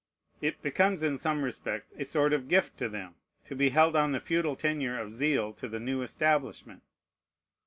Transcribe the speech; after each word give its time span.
It 0.41 0.63
becomes 0.63 1.03
in 1.03 1.19
some 1.19 1.43
respects 1.43 1.93
a 1.95 2.05
sort 2.05 2.33
of 2.33 2.47
gift 2.47 2.75
to 2.79 2.89
them, 2.89 3.13
to 3.45 3.55
be 3.55 3.69
held 3.69 3.95
on 3.95 4.13
the 4.13 4.19
feudal 4.19 4.55
tenure 4.55 4.97
of 4.99 5.13
zeal 5.13 5.53
to 5.53 5.67
the 5.69 5.79
new 5.79 6.01
establishment. 6.01 6.81